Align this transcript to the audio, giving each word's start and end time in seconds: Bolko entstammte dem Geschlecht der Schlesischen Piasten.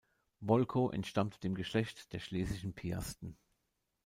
Bolko 0.39 0.89
entstammte 0.89 1.39
dem 1.41 1.53
Geschlecht 1.53 2.11
der 2.11 2.17
Schlesischen 2.17 2.73
Piasten. 2.73 3.37